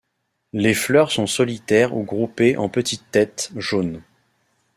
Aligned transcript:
Les 0.53 0.73
fleurs 0.73 1.11
sont 1.11 1.27
solitaires 1.27 1.95
ou 1.95 2.01
groupées 2.01 2.57
en 2.57 2.69
petites 2.69 3.11
têtes, 3.11 3.51
jaunes. 3.55 4.01